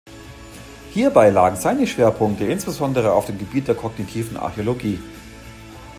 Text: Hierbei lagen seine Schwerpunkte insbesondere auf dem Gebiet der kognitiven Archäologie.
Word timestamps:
Hierbei 0.95 1.29
lagen 1.29 1.57
seine 1.57 1.85
Schwerpunkte 1.85 2.45
insbesondere 2.45 3.13
auf 3.13 3.27
dem 3.27 3.37
Gebiet 3.37 3.67
der 3.67 3.75
kognitiven 3.75 4.35
Archäologie. 4.35 4.99